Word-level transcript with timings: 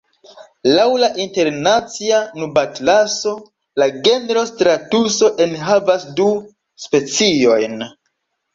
Laŭ 0.77 0.85
la 1.01 1.09
Internacia 1.25 2.21
Nubatlaso, 2.43 3.35
la 3.83 3.89
genro 4.09 4.47
stratuso 4.53 5.31
enhavas 5.49 6.09
du 6.21 6.29
speciojn. 6.89 7.81